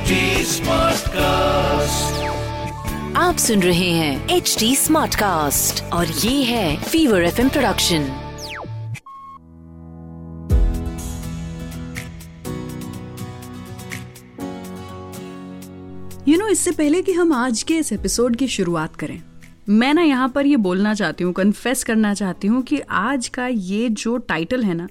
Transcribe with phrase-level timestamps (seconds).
[0.00, 2.20] HD Smartcast.
[3.16, 8.06] आप सुन रहे हैं एच डी स्मार्ट कास्ट और ये है fever F production
[16.28, 19.20] you know इससे पहले कि हम आज के इस एपिसोड की शुरुआत करें
[19.68, 23.46] मैं ना यहाँ पर ये बोलना चाहती हूँ कन्फेस करना चाहती हूँ कि आज का
[23.46, 24.88] ये जो टाइटल है ना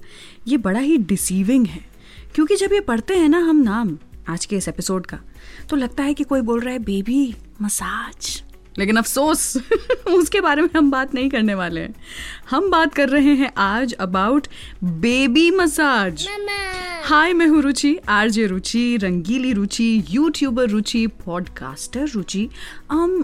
[0.48, 1.84] ये बड़ा ही डिसीविंग है
[2.34, 3.96] क्योंकि जब ये पढ़ते हैं ना हम नाम
[4.30, 5.18] आज के इस एपिसोड का।
[5.70, 8.42] तो लगता है कि कोई बोल रहा है बेबी मसाज।
[8.78, 9.56] लेकिन अफसोस
[10.06, 11.94] उसके बारे में हम बात नहीं करने वाले हैं।
[12.50, 14.46] हम बात कर रहे हैं आज अबाउट
[14.84, 16.26] बेबी मसाज
[17.04, 22.48] हाय मैं हूँ Ruchi RJ Ruchi Rangili Ruchi YouTuber Ruchi podcaster Ruchi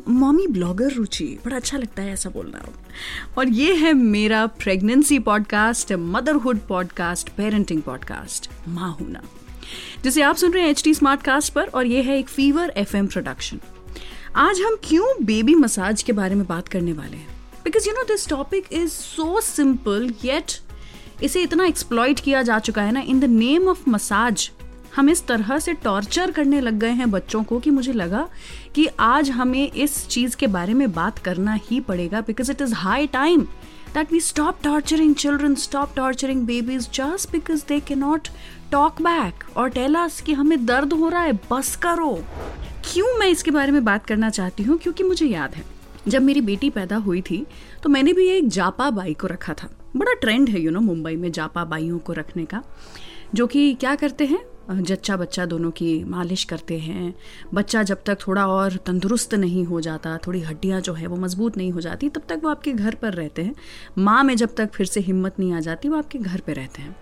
[0.08, 1.38] mommy blogger Ruchi.
[1.44, 2.68] बड़ा अच्छा लगता है ऐसा बोलना।
[3.38, 9.22] और ये है मेरा pregnancy podcast motherhood podcast parenting podcast माँ हूना
[10.04, 12.72] जिसे आप सुन रहे हैं एच टी स्मार्ट कास्ट पर, और ये है एक फीवर
[12.76, 13.60] एफ़ प्रोडक्शन
[14.36, 17.28] आज हम क्यों बेबी मसाज के बारे में बात करने वाले हैं?
[17.64, 20.52] Because you know this topic is so simple yet
[21.22, 24.50] इसे इतना एक्सप्लॉइट किया जा चुका है ना in the name of massage
[24.96, 28.28] हम इस तरह से टॉर्चर करने लग गए हैं बच्चों को कि मुझे लगा
[28.74, 32.74] कि आज हमें इस चीज़ के बारे में बात करना ही पड़ेगा because it is
[32.74, 33.46] high time
[33.96, 38.28] that we stop torturing children, stop torturing babies just because they cannot
[38.72, 42.12] talk back और tell us कि हमें दर्द हो रहा है बस करो।
[42.84, 44.78] क्यों मैं इसके बारे में बात करना चाहती हूँ?
[44.78, 45.64] क्योंकि मुझे याद है
[46.08, 47.46] जब मेरी बेटी पैदा हुई थी
[47.82, 51.16] तो मैंने भी एक जापा बाई को रखा था। बड़ा ट्रेंड है यू नो मुंबई
[51.16, 52.62] में जापा बाइयों को रखने का
[53.34, 54.44] जो कि क्या करते हैं?
[54.70, 57.14] जच्चा बच्चा दोनों की मालिश करते हैं।
[57.54, 61.56] बच्चा जब तक थोड़ा और तंदुरुस्त नहीं हो जाता, थोड़ी हड्डियाँ जो है वो मज़बूत
[61.56, 63.54] नहीं हो जाती, तब तक वो आपके घर पर रहते हैं।
[63.98, 66.82] माँ में जब तक फिर से हिम्मत नहीं आ जाती, वो आपके घर पर रहते
[66.82, 66.96] हैं।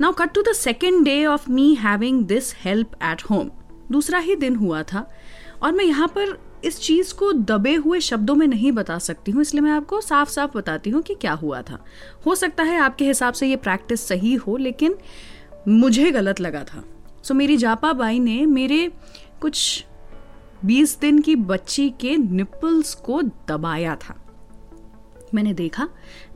[0.00, 3.50] Now cut to the second day of me having this help at home
[3.92, 5.08] दूसरा ही दिन हुआ था,
[5.62, 9.42] और मैं यहाँ पर इस चीज़ को दबे हुए शब्दों में नहीं बता सकती हूँ,
[9.42, 11.84] इसलिए मैं आपको साफ़ साफ़ बताती हूँ कि क्या हुआ था।
[12.26, 14.96] हो सकता है आपके हिसाब से ये प्रैक्टिस सही हो, लेकिन
[15.68, 16.84] मुझे गलत लगा था।
[17.22, 18.92] सो मेरी जापा बाई ने मेरे
[19.40, 19.84] कुछ
[20.64, 24.27] बीस दिन की बच्ची के निपल्स को दबाया था।
[25.34, 25.88] मैंने देखा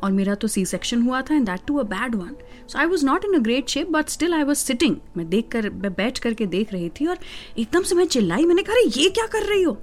[0.03, 2.35] और मेरा तो सी सेक्शन हुआ था and that too a bad one
[2.69, 5.49] so I was not in a great shape but still I was sitting मैं देख
[5.53, 7.19] कर मैं बैठ करके देख रही थी और
[7.59, 9.77] एकदम से मैं चिल्लाई, मैंने कहा ये क्या कर रही हो?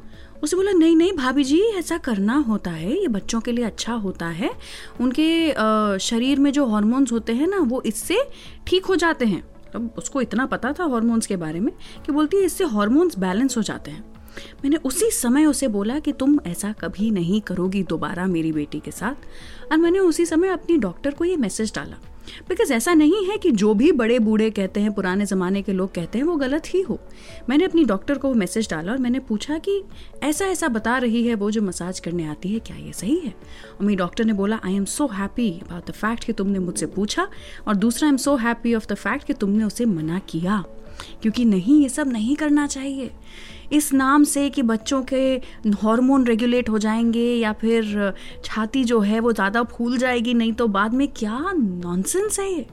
[0.43, 3.93] उसे बोला, नहीं नहीं, भाभी जी, ऐसा करना होता है, ये बच्चों के लिए अच्छा
[3.93, 4.49] होता है।
[5.01, 8.21] उनके शरीर में जो हॉर्मोन्स होते हैं ना, वो इससे
[8.67, 9.43] ठीक हो जाते हैं।
[9.75, 11.73] अब उसको इतना पता था हॉर्मोन्स के बारे में
[12.05, 14.03] कि बोलती है, इससे हॉर्मोन्स बैलेंस हो जाते हैं।
[14.63, 18.91] मैंने उसी समय उसे बोला कि तुम ऐसा कभी नहीं करोगी दोबारा मेरी बेटी के
[18.91, 21.97] साथ। और मैंने उसी समय अपनी डॉक्टर को ये मैसेज डाला।
[22.50, 25.94] बिकॉज़ ऐसा नहीं है कि जो भी बड़े बूढ़े कहते हैं, पुराने ज़माने के लोग
[25.94, 27.00] कहते हैं, वो गलत ही हो।
[27.50, 29.84] मैंने अपनी डॉक्टर को वो मैसेज डाला और मैंने पूछा कि
[30.23, 33.29] ऐसा ऐसा बता रही है वो जो मसाज करने आती है, क्या ये सही है?
[33.29, 36.85] और मेरी डॉक्टर ने बोला I am so happy about the fact कि तुमने मुझसे
[36.85, 37.28] पूछा
[37.68, 40.63] और दूसरा I am so happy of the fact कि तुमने उसे मना किया।
[41.21, 43.11] क्योंकि नहीं, ये सब नहीं करना चाहिए।
[43.73, 45.21] इस नाम से कि बच्चों के
[45.83, 48.13] हार्मोन रेगुलेट हो जाएँगे या फिर
[48.45, 52.65] छाती जो है वो ज़्यादा फूल जाएगी, नहीं तो बाद में क्या नॉनसेंस है ये?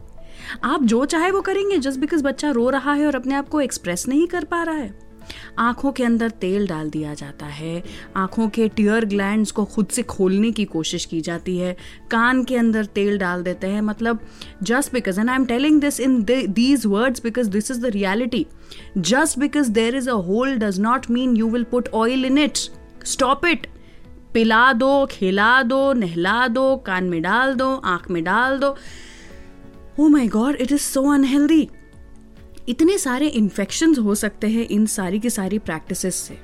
[0.65, 3.61] आप जो चाहे वो करेंगे जस्ट बिकॉज़ बच्चा रो रहा है और अपने आप को
[3.61, 5.06] एक्सप्रेस नहीं कर पा रहा है।
[5.59, 7.83] आँखों के अंदर तेल डाल दिया जाता है।
[8.17, 11.77] आँखों के टीयर ग्लैंड्स को खुद से खोलने की कोशिश की जाती है।
[12.11, 14.21] कान के अंदर तेल डाल देते हैं मतलब
[14.63, 18.47] just because and I am telling this in these words because this is the reality
[18.99, 22.59] just because there is a hole does not mean you will put oil in it
[23.05, 23.67] stop it
[24.35, 28.77] पिला दो, खिला दो, नहला दो, कान में डाल दो, आँख में डाल दो।
[30.01, 31.69] ओ my God it is so unhealthy
[32.69, 36.39] इतने सारे इन्फेक्शन हो सकते हैं इन सारी की सारी प्रैक्टिस से।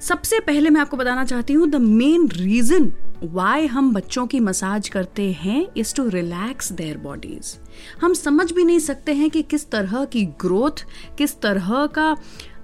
[0.00, 4.88] सबसे पहले मैं आपको बताना चाहती हूँ द मेन रीजन वाई हम बच्चों की मसाज
[4.88, 7.56] करते हैं is to relax their bodies
[8.00, 10.84] हम समझ भी नहीं सकते हैं कि किस तरह की ग्रोथ
[11.18, 12.16] किस तरह का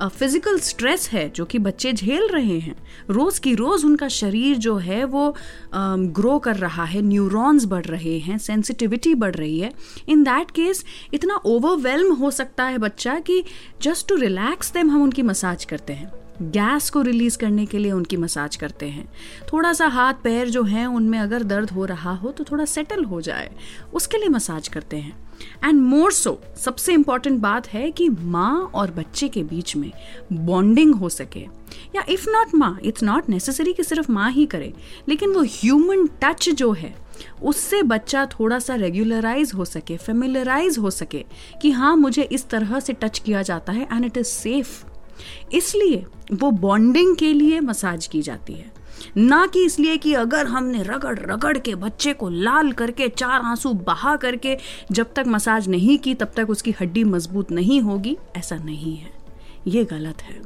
[0.03, 2.75] फ़िज़िकल स्ट्रेस है, जो कि बच्चे झेल रहे हैं।
[3.11, 5.35] रोज की रोज उनका शरीर जो है, वो
[5.75, 9.73] ग्रो कर रहा है न्यूरॉन्स बढ़ रहे हैं सेंसिटिविटी बढ़ रही है।
[10.09, 10.85] इन दैट केस
[11.15, 13.43] इतना ओवरवेलम हो सकता है बच्चा कि
[13.83, 16.11] जस्ट टू रिलैक्स देम हम उनकी मसाज करते हैं।
[16.51, 19.09] गैस को रिलीज़ करने के लिए उनकी मसाज करते हैं।
[19.53, 23.05] थोड़ा सा हाथ, पैर जो हैं, उनमें अगर दर्द हो रहा हो तो थोड़ा सेटल
[23.05, 23.51] हो जाए।
[23.95, 25.17] उसके लिए मसाज करते हैं।
[25.65, 29.91] एंड मोर सो सबसे इंपॉर्टेंट बात है कि माँ और बच्चे के बीच में
[30.33, 31.41] बॉन्डिंग हो सके।
[31.97, 34.73] या इफ़ नॉट माँ इट्स नॉट नेसेसरी कि सिर्फ़ माँ ही करे,
[35.09, 36.95] लेकिन वो ह्यूमन टच जो है,
[37.43, 41.25] उससे बच्चा थोड़ा सा रेगुलराइज हो सके फेमिलराइज हो सके
[41.63, 44.85] कि हाँ मुझे इस तरह से टच किया जाता है एंड इट इज़ सेफ़
[45.53, 48.71] इसलिए वो बॉन्डिंग के लिए मसाज की जाती है।
[49.17, 53.73] ना कि इसलिए कि अगर हमने रगड़ रगड़ के बच्चे को लाल करके, चार आँसू
[53.73, 54.57] बहा करके
[54.93, 59.11] जब तक मसाज नहीं की, तब तक उसकी हड्डी मज़बूत नहीं होगी, ऐसा नहीं है।
[59.67, 60.41] ये गलत है।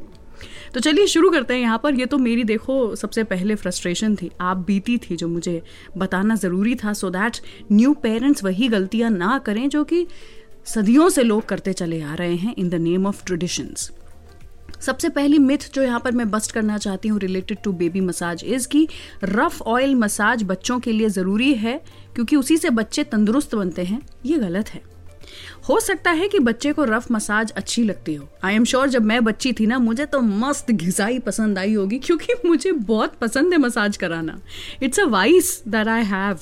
[0.75, 4.31] तो चलिए शुरू करते हैं यहाँ पर। ये तो मेरी देखो, सबसे पहले फ्रस्ट्रेशन थी।
[4.41, 5.63] आप बीती थी जो मुझे
[5.97, 7.37] बताना ज़रूरी था। सो दैट
[7.73, 10.07] न्यू पेरेंट्स वही गलतियाँ ना करें जो कि
[10.67, 13.91] सदियों से लोग करते चले आ रहे हैं in the name of traditions
[14.81, 18.45] सबसे पहली मिथ जो यहाँ पर मैं बस्ट करना चाहती हूँ related to baby massage
[18.45, 18.87] is कि
[19.25, 21.81] रफ ऑयल मसाज बच्चों के लिए ज़रूरी है,
[22.15, 24.96] क्योंकि उसी से बच्चे तंदुरुस्त बनते हैं, ये गलत है।
[25.69, 29.05] हो सकता है कि बच्चे को रफ मसाज अच्छी लगती हो। आई एम श्योर जब
[29.05, 33.53] मैं बच्ची थी ना मुझे तो मस्त घिसाई पसंद आई होगी क्योंकि मुझे बहुत पसंद
[33.53, 34.39] है मसाज कराना।
[34.83, 36.39] It's a vice that I have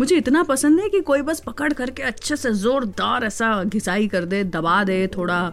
[0.00, 4.24] मुझे इतना पसंद है कि कोई बस पकड़ करके अच्छे से ज़ोरदार ऐसा घिसाई कर
[4.24, 5.52] दे दबा दे थोड़ा आ,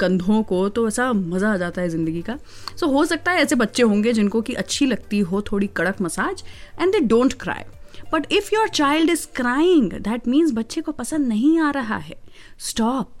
[0.00, 2.36] कंधों को तो ऐसा मज़ा आ जाता है ज़िंदगी का।
[2.76, 6.00] सो so, हो सकता है ऐसे बच्चे होंगे जिनको कि अच्छी लगती हो थोड़ी कड़क
[6.02, 6.44] massage
[6.80, 7.64] and they don't cry
[8.12, 12.16] but if your child is crying that means बच्चे को पसंद नहीं आ रहा है।
[12.58, 13.14] स्टॉप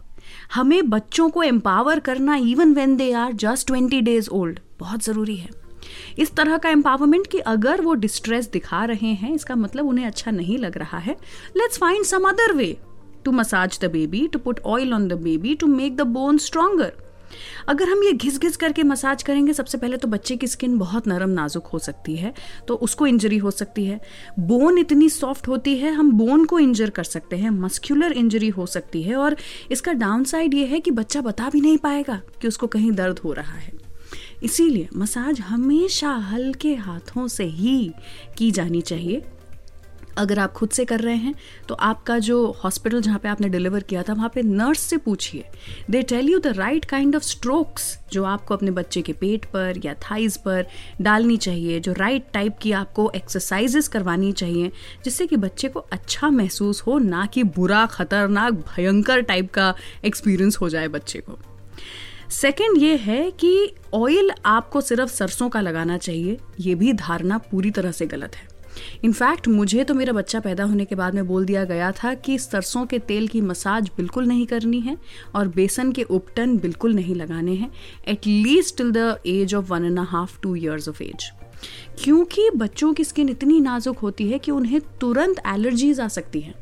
[0.54, 5.36] हमें बच्चों को एम्पावर करना even when they are just twenty days old बहुत ज़रूरी
[5.36, 5.48] है।
[6.18, 10.30] इस तरह का एम्पावरमेंट कि अगर वो डिस्ट्रेस दिखा रहे हैं, इसका मतलब उन्हें अच्छा
[10.30, 11.16] नहीं लग रहा है।
[11.56, 12.76] Let's find some other way
[13.24, 16.92] to massage the baby to put oil on the baby to make the bone stronger
[17.68, 21.08] अगर हम ये घिस घिस करके मसाज करेंगे, सबसे पहले तो बच्चे की स्किन बहुत
[21.08, 22.32] नरम नाजुक हो सकती है
[22.68, 24.00] तो उसको इंजरी हो सकती है।
[24.38, 28.66] बोन इतनी सॉफ्ट होती है, हम बोन को इंजर कर सकते हैं, मस्क्यूलर इंजरी हो
[28.66, 29.36] सकती है, और
[29.70, 33.18] इसका डाउन साइड ये है कि बच्चा बता भी नहीं पाएगा कि उसको कहीं दर्द
[33.18, 33.72] हो रहा है।
[34.42, 37.90] इसीलिए मसाज हमेशा हल्के हाथों से ही
[38.38, 39.22] की जानी चाहिए।
[40.18, 41.34] अगर आप खुद से कर रहे हैं
[41.68, 45.44] तो आपका जो हॉस्पिटल जहाँ पे आपने डिलीवर किया था, वहाँ पे नर्स से पूछिए।
[45.90, 49.80] They tell you the right kind of strokes जो आपको अपने बच्चे के पेट पर
[49.84, 50.66] या थाइज पर
[51.00, 54.72] डालनी चाहिए, जो राइट right टाइप की आपको एक्सरसाइजेस करवानी चाहिए,
[55.04, 59.74] जिससे कि बच्चे को अच्छा महसूस हो, ना कि बुरा, खतरनाक, भयंकर टाइप का
[60.04, 61.38] एक्सपीरियंस हो जाए बच्चे को।
[62.30, 67.70] सेकेंड ये है कि ऑयल आपको सिर्फ़ सरसों का लगाना चाहिए, ये भी धारणा पूरी
[67.70, 68.47] तरह से गलत है।
[69.04, 72.38] इनफैक्ट मुझे तो मेरा बच्चा पैदा होने के बाद में बोल दिया गया था कि
[72.38, 74.96] सरसों के तेल की मसाज बिल्कुल नहीं करनी है
[75.34, 77.70] और बेसन के उपटन बिल्कुल नहीं लगाने हैं
[78.08, 81.30] at least till the age of one and half two years of age
[82.02, 86.54] क्योंकि बच्चों की स्किन इतनी नाजुक होती है कि उन्हें तुरंत एलर्जीज आ सकती हैं।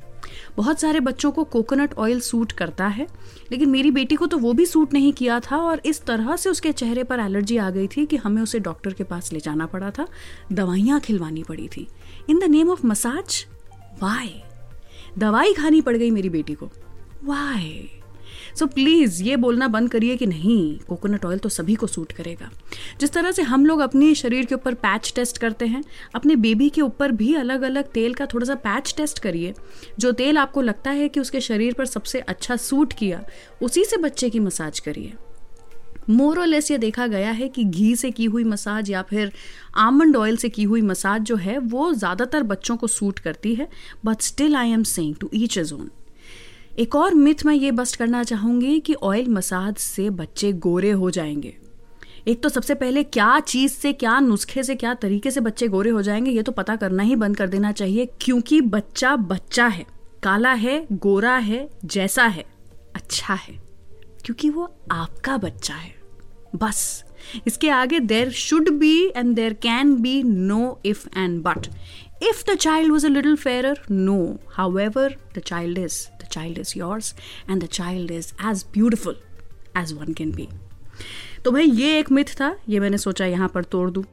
[0.57, 3.07] बहुत सारे बच्चों को कोकोनट ऑयल सूट करता है,
[3.53, 6.51] लेकिन मेरी बेटी को तो वो भी सूट नहीं किया था और इस तरह से
[6.51, 9.67] उसके चेहरे पर एलर्जी आ गई थी कि हमें उसे डॉक्टर के पास ले जाना
[9.67, 10.07] पड़ा था,
[10.53, 11.87] दवाइयाँ खिलवानी पड़ी थी।
[12.31, 13.45] In the name of massage
[14.03, 14.43] why
[15.19, 16.71] दवाई खानी पड़ गई मेरी बेटी को।
[17.25, 17.91] वाई
[18.59, 22.13] सो so, प्लीज़ ये बोलना बंद करिए कि नहीं कोकोनट ऑयल तो सभी को सूट
[22.13, 22.51] करेगा।
[23.01, 25.83] जिस तरह से हम लोग अपने शरीर के ऊपर पैच टेस्ट करते हैं
[26.15, 29.55] अपने बेबी के ऊपर भी अलग अलग तेल का थोड़ा सा पैच टेस्ट करिए
[29.99, 33.23] जो तेल आपको लगता है कि उसके शरीर पर सबसे अच्छा सूट किया
[33.63, 35.13] उसी से बच्चे की मसाज करिए।
[36.11, 39.33] मोरलेस ये देखा गया है कि घी से की हुई मसाज या फिर
[39.77, 43.69] आमंड ऑयल से की हुई मसाज जो है, वो ज़्यादातर बच्चों को सूट करती है
[44.05, 45.91] but still I am saying to each is own
[46.79, 51.11] एक और मिथ मैं ये बस्ट करना चाहूँगी कि ऑयल मसाज से बच्चे गोरे हो
[51.11, 51.55] जाएँगे।
[52.29, 55.91] एक तो सबसे पहले क्या चीज़ से, क्या नुस्खे से, क्या तरीके से बच्चे गोरे
[55.91, 59.87] हो जाएँगे, ये तो पता करना ही बंद कर देना चाहिए, क्योंकि बच्चा बच्चा है,
[60.23, 62.45] काला है, गोरा है, जैसा है
[62.97, 63.59] अच्छा है,
[64.25, 65.95] क्योंकि वो आपका बच्चा है।
[66.55, 67.05] बस।
[67.47, 71.67] इसके आगे there should be and there can be no if and but
[72.23, 74.19] if the child was a little fair no
[74.79, 77.15] however the child is the child is yours
[77.51, 79.17] and the child is as beautiful
[79.77, 80.49] as one can be
[81.45, 84.05] तो भाई, ये एक myth था। ये मैंने सोचा यहाँ पर तोड़ दूँ।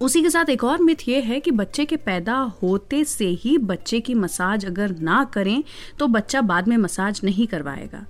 [0.00, 3.56] उसी के साथ एक और मिथ ये है कि बच्चे के पैदा होते से ही
[3.58, 5.62] बच्चे की मसाज अगर ना करें
[5.98, 8.04] तो बच्चा बाद में मसाज नहीं करवाएगा।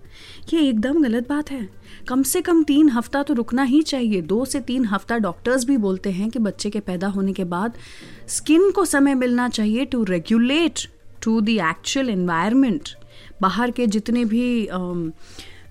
[0.53, 1.69] ये एकदम गलत बात है।
[2.09, 5.77] कम से कम तीन हफ़्ता तो रुकना ही चाहिए। दो से तीन हफ़्ता डॉक्टर्स भी
[5.77, 7.79] बोलते हैं कि बच्चे के पैदा होने के बाद
[8.29, 10.89] स्किन को समय मिलना चाहिए to regulate
[11.23, 12.89] to the actual environment
[13.43, 14.69] बाहर के जितने भी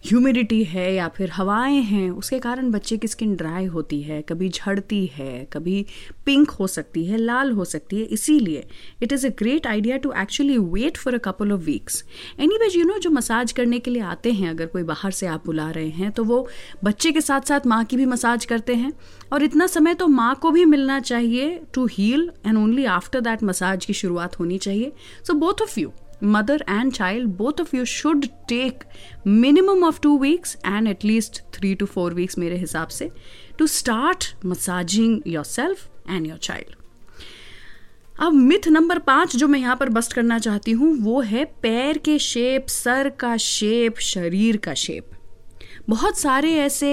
[0.04, 4.50] ह्यूमिडिटी है या फिर हवाएँ हैं, उसके कारण बच्चे की स्किन ड्राई होती है, कभी
[4.50, 5.86] झड़ती है, कभी
[6.26, 8.66] पिंक हो सकती है, लाल हो सकती है, इसीलिए
[9.04, 12.04] it is a great idea to actually wait for a couple of weeks
[12.40, 15.46] any you know जो मसाज करने के लिए आते हैं, अगर कोई बाहर से आप
[15.46, 16.48] बुला रहे हैं तो वो
[16.84, 18.92] बच्चे के साथ साथ माँ की भी मसाज करते हैं।
[19.34, 23.44] और इतना समय तो माँ को भी मिलना चाहिए to heal and only after that
[23.44, 24.92] massage की शुरुआत होनी चाहिए।
[25.28, 25.92] So both of you
[26.22, 28.84] mother and child both of you should take
[29.26, 33.10] minimum of two weeks and at least three to four weeks मेरे हिसाब से
[33.60, 36.76] to start massaging yourself and your child
[38.22, 41.98] अब myth number पाँच जो मैं यहाँ पर bast करना चाहती हूँ वो है पैर
[41.98, 45.12] के शेप सर का शेप शरीर का शेप
[45.90, 46.90] बहुत सारे ऐसे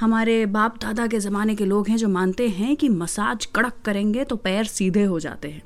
[0.00, 4.24] हमारे बाप दादा के ज़माने के लोग हैं जो मानते हैं कि मसाज कड़क करेंगे
[4.24, 5.62] तो पैर सीधे हो जाते हैं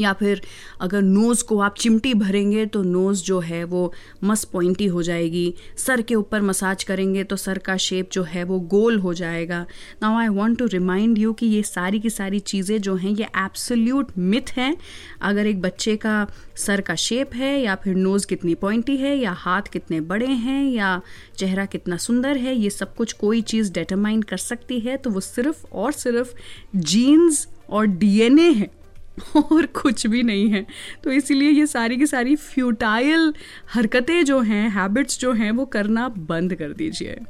[0.00, 0.40] या फिर
[0.80, 3.92] अगर नोज़ को आप चिमटी भरेंगे तो नोज़ जो है वो
[4.24, 8.44] मस पॉइंटी हो जाएगी। सर के ऊपर मसाज करेंगे तो सर का शेप जो है
[8.44, 9.64] वो गोल हो जाएगा।
[10.02, 13.24] Now I want to remind you कि ये सारी की सारी चीज़ें जो हैं, ये
[13.36, 14.76] एब्सोल्यूट मिथ हैं।
[15.22, 19.32] अगर एक बच्चे का सर का शेप है या फिर नोज़ कितनी पॉइंटी है या
[19.34, 21.00] हाथ कितने बड़े हैं या
[21.36, 25.20] चेहरा कितना सुंदर है, ये सब कुछ कोई चीज़ डिटरमाइन कर सकती है तो वो
[25.22, 26.34] सिर्फ़ और सिर्फ़
[26.76, 28.70] जीन्स और डीएनए है।
[29.52, 30.66] और कुछ भी नहीं है।
[31.04, 33.34] तो इसीलिए ये सारी की सारी फ्यूटाइल
[33.70, 37.20] हरकतें जो हैं हैबिट्स जो हैं, वो करना बंद कर दीजिए।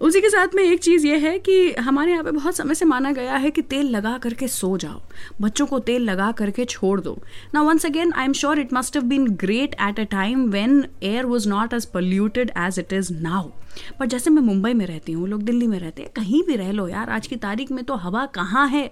[0.00, 2.84] उसी के साथ में एक चीज़ ये है कि हमारे यहाँ पे बहुत समय से
[2.84, 5.00] माना गया है कि तेल लगा करके सो जाओ।
[5.40, 7.16] बच्चों को तेल लगा करके छोड़ दो।
[7.54, 10.84] ना once again I am sure it must have been great at a time when
[11.02, 13.50] air was not as polluted as it is now
[13.98, 16.72] पर जैसे मैं मुंबई में रहती हूँ, लोग दिल्ली में रहते हैं, कहीं भी रह
[16.72, 18.90] लो यार, आज की तारीख में तो हवा कहाँ है?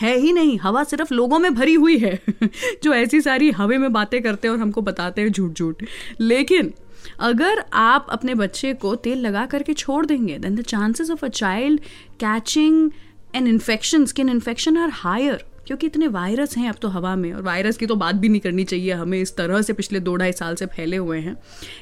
[0.00, 2.18] है ही नहीं। हवा सिर्फ़ लोगों में भरी हुई है।
[2.82, 5.82] जो ऐसी सारी हवे में बातें करते हैं और हमको बताते हैं झूठ झूठ
[6.20, 6.72] लेकिन
[7.20, 11.28] अगर आप अपने बच्चे को तेल लगा करके छोड़ देंगे then the chances of a
[11.28, 11.80] child
[12.20, 12.90] catching
[13.34, 17.42] an infection skin infection are higher क्योंकि इतने वायरस हैं अब तो हवा में और
[17.42, 20.32] वायरस की तो बात भी नहीं करनी चाहिए। हमें इस तरह से पिछले दो ढाई
[20.32, 21.36] साल से फैले हुए हैं।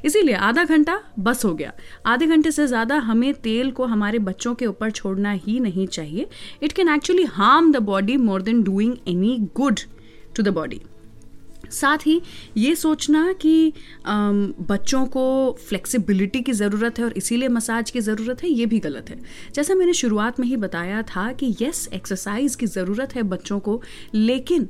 [0.04, 1.72] इसीलिए आधा घंटा बस हो गया।
[2.06, 6.26] आधे घंटे से ज़्यादा हमें तेल को हमारे बच्चों के ऊपर छोड़ना ही नहीं चाहिए।
[6.62, 9.80] It can actually harm the body more than doing any good
[10.36, 10.80] to the body
[11.72, 12.20] साथ ही
[12.56, 13.72] ये सोचना कि
[14.06, 15.26] बच्चों को
[15.68, 19.18] फ्लेक्सिबिलिटी की ज़रूरत है और इसीलिए मसाज की ज़रूरत है, ये भी गलत है।
[19.54, 23.80] जैसा मैंने शुरुआत में ही बताया था कि यस एक्सरसाइज की ज़रूरत है बच्चों को,
[24.14, 24.68] लेकिन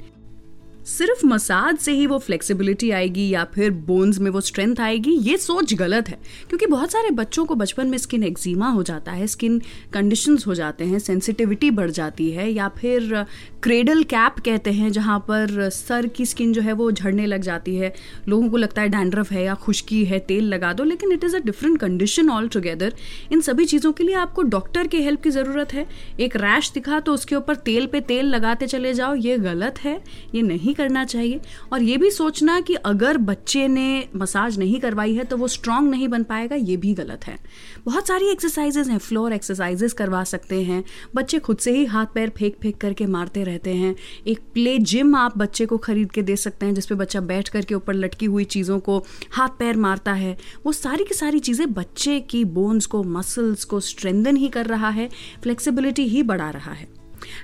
[0.88, 5.36] सिर्फ़ मसाज से ही वो फ्लेक्सिबिलिटी आएगी या फिर बोन्स में वो स्ट्रेंथ आएगी, ये
[5.36, 6.18] सोच गलत है।
[6.48, 9.60] क्योंकि बहुत सारे बच्चों को बचपन में स्किन एक्जिमा हो जाता है स्किन
[9.92, 13.24] कंडीशंस हो जाते हैं सेंसिटिविटी बढ़ जाती है, या फिर
[13.62, 17.74] क्रेडल कैप कहते हैं, जहाँ पर सर की स्किन जो है वो झड़ने लग जाती
[17.76, 17.92] है।
[18.28, 21.36] लोगों को लगता है डैंड्रफ है या खुश्की है, तेल लगा दो, लेकिन it is
[21.36, 22.94] a different condition all together
[23.32, 25.86] इन सभी चीज़ों के लिए आपको डॉक्टर की हेल्प की ज़रूरत है।
[26.20, 30.00] एक रैश दिखा तो उसके ऊपर तेल पे तेल लगाते चले जाओ, ये गलत है,
[30.34, 31.40] ये नहीं करना चाहिए।
[31.72, 35.88] और ये भी सोचना कि अगर बच्चे ने मसाज नहीं करवाई है तो वो स्ट्रांग
[35.90, 37.36] नहीं बन पाएगा, ये भी गलत है।
[37.84, 40.82] बहुत सारी एक्सरसाइजेज हैं फ्लोर एक्सरसाइजेज करवा सकते हैं।
[41.14, 43.94] बच्चे खुद से ही हाथ पैर फेंक फेंक करके मारते रहते हैं।
[44.26, 47.74] एक प्ले जिम आप बच्चे को खरीद के दे सकते हैं, जिसपे बच्चा बैठ करके
[47.74, 48.98] ऊपर लटकी हुई चीज़ों को
[49.32, 53.80] हाथ पैर मारता है। वो सारी की सारी चीज़ें बच्चे की बोन्स को मसल्स को
[53.82, 55.08] स्ट्रेंदन ही कर रहा है
[55.42, 56.97] फ्लेक्सिबिलिटी ही बढ़ा रहा है।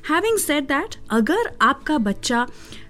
[0.08, 2.46] हैविंग सेड दैट अगर आपका बच्चा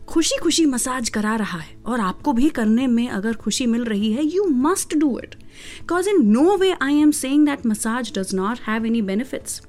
[0.08, 4.12] खुशी खुशी मसाज करा रहा है और आपको भी करने में अगर खुशी मिल रही
[4.12, 8.34] है you must do it because in no way I am saying that massage does
[8.34, 9.62] not have any benefits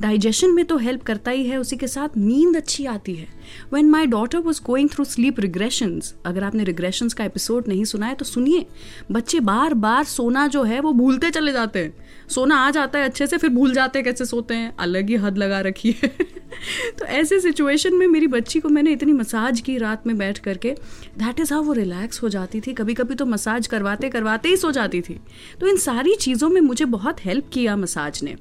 [0.00, 3.26] digestion में तो हेल्प करता ही है, उसी के साथ नींद अच्छी आती है.
[3.72, 8.06] When my daughter was going through sleep regressions अगर आपने रिग्रेशंस का एपिसोड नहीं सुना
[8.06, 8.66] है तो सुनिए.
[9.12, 11.94] बच्चे बार बार सोना जो है, वो भूलते चले जाते हैं.
[12.28, 14.74] सोना आ जाता है अच्छे से, फिर भूल जाते हैं कैसे सोते हैं.
[14.76, 16.16] अलग ही हद लगा रखी है.
[16.98, 20.70] तो ऐसे सिचुएशन में मेरी बच्ची को मैंने इतनी मसाज की रात में बैठ करके।
[21.18, 24.56] दैट इज़ हाउ वो रिलैक्स हो जाती थी। कभी कभी तो मसाज करवाते करवाते ही
[24.56, 25.20] सो जाती थी।
[25.60, 28.36] तो इन सारी चीज़ों में मुझे बहुत हेल्प किया मसाज ने।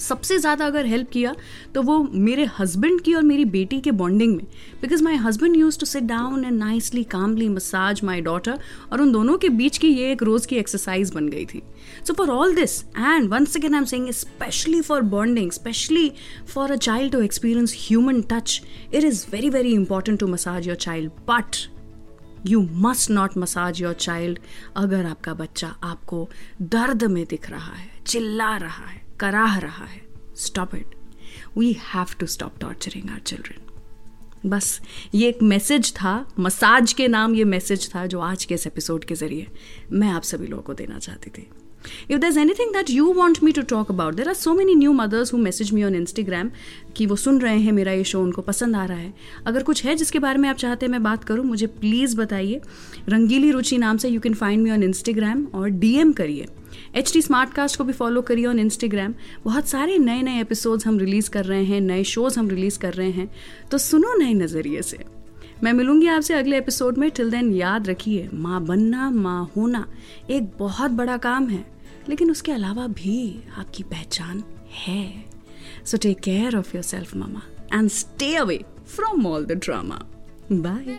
[0.00, 1.34] सबसे ज़्यादा अगर हेल्प किया
[1.74, 4.44] तो वो मेरे हस्बैंड की और मेरी बेटी के बॉन्डिंग में।
[4.82, 8.58] Because my husband use to sit down and nicely calmly massage my daughter
[8.92, 11.62] और उन दोनों के बीच की ये एक रोज़ की एक्सरसाइज बन गई थी।
[12.06, 16.10] So for all this and once again I am saying specially for bonding specially
[16.54, 18.60] for a child to experience human touch
[18.94, 21.56] it is very very important to massage your child but
[22.46, 24.38] you must not massage your child
[24.76, 26.28] अगर आपका बच्चा आपको
[26.62, 30.02] दर्द में दिख रहा है, चिल्ला रहा है। कराह रहा है।
[30.36, 30.94] Stop it
[31.58, 33.66] we have to stop torturing our children
[34.46, 34.80] बस,
[35.14, 39.04] ये एक मैसेज था मसाज के नाम ये मैसेज था जो आज के इस एपिसोड
[39.04, 39.46] के ज़रिए
[39.92, 41.48] मैं आप सभी लोगों को देना चाहती थी।
[42.10, 44.92] If there's anything that you want me to talk about there are so many new
[44.92, 46.50] mothers who message me on Instagram
[46.96, 49.12] कि वो सुन रहे हैं मेरा ये शो उनको पसंद आ रहा है।
[49.46, 52.60] अगर कुछ है जिसके बारे में आप चाहते हैं मैं बात करूँ, मुझे प्लीज़ बताइए।
[53.08, 56.46] रंगीली रुचि नाम से you can find me on Instagram और डीएम करिए।
[56.94, 57.22] एच टी
[57.76, 59.14] को भी फॉलो करिए ऑन इंस्टाग्राम
[59.44, 62.92] बहुत सारे नए नए एपिसोड्स हम रिलीज़ कर रहे हैं, नए शोज़ हम रिलीज़ कर
[62.92, 63.30] रहे हैं।
[63.70, 64.98] तो सुनो नए नज़रिए से।
[65.62, 69.92] मैं मिलूँगी आपसे अगले एपिसोड में। टिल देन याद रखिए, माँ बनना, माँ होना,
[70.30, 71.78] एक बहुत बड़ा काम है।
[72.08, 74.44] लेकिन उसके अलावा भी आपकी पहचान
[74.86, 75.24] है।
[75.86, 77.42] So take care of yourself mama
[77.74, 80.06] and stay away from all the drama
[80.52, 80.98] bye